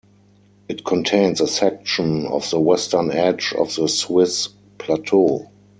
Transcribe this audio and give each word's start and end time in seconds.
It 0.67 0.83
contains 0.83 1.39
a 1.39 1.47
section 1.47 2.25
of 2.25 2.49
the 2.49 2.59
western 2.59 3.11
edge 3.11 3.53
of 3.55 3.75
the 3.75 3.87
Swiss 3.87 4.47
Plateau. 4.79 5.51